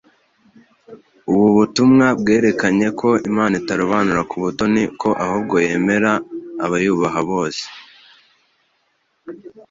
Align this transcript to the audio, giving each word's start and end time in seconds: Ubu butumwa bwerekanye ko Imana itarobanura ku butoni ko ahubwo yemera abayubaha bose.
Ubu 1.31 1.47
butumwa 1.57 2.05
bwerekanye 2.19 2.87
ko 2.99 3.09
Imana 3.29 3.53
itarobanura 3.61 4.21
ku 4.29 4.35
butoni 4.43 4.81
ko 5.01 5.09
ahubwo 5.25 5.55
yemera 5.65 6.11
abayubaha 6.65 7.19
bose. 7.29 7.63